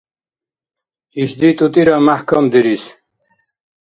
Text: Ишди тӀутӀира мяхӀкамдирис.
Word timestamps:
Ишди 1.21 1.49
тӀутӀира 1.57 1.97
мяхӀкамдирис. 2.05 2.83